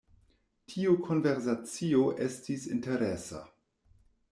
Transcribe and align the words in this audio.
Tiu 0.71 0.93
konversacio 1.07 2.03
estis 2.27 2.67
interesa. 2.79 3.45